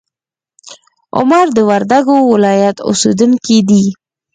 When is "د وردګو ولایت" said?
1.57-2.77